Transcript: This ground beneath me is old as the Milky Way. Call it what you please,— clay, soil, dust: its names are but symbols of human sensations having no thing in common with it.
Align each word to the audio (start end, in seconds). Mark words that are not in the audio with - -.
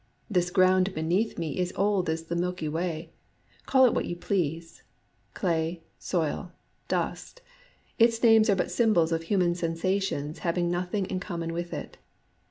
This 0.31 0.49
ground 0.49 0.95
beneath 0.95 1.37
me 1.37 1.59
is 1.59 1.71
old 1.75 2.09
as 2.09 2.23
the 2.23 2.35
Milky 2.35 2.67
Way. 2.67 3.11
Call 3.67 3.85
it 3.85 3.93
what 3.93 4.05
you 4.05 4.15
please,— 4.15 4.81
clay, 5.35 5.83
soil, 5.99 6.51
dust: 6.87 7.43
its 7.99 8.23
names 8.23 8.49
are 8.49 8.55
but 8.55 8.71
symbols 8.71 9.11
of 9.11 9.21
human 9.21 9.53
sensations 9.53 10.39
having 10.39 10.71
no 10.71 10.81
thing 10.81 11.05
in 11.05 11.19
common 11.19 11.53
with 11.53 11.71
it. 11.71 11.99